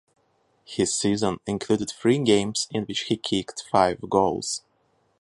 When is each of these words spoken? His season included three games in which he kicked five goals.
His 0.65 0.97
season 0.97 1.37
included 1.45 1.91
three 1.91 2.17
games 2.17 2.67
in 2.71 2.85
which 2.85 3.01
he 3.01 3.17
kicked 3.17 3.63
five 3.71 3.99
goals. 4.09 4.63